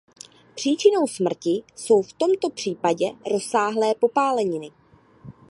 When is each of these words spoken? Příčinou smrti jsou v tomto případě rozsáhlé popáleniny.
Příčinou 0.55 1.07
smrti 1.07 1.63
jsou 1.75 2.01
v 2.01 2.13
tomto 2.13 2.49
případě 2.49 3.05
rozsáhlé 3.31 3.95
popáleniny. 3.95 4.71